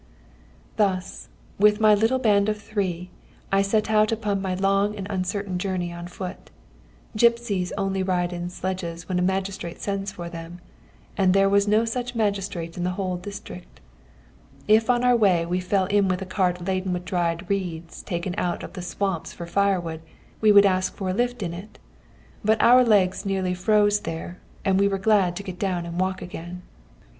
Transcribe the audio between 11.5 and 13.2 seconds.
no such magnate in the whole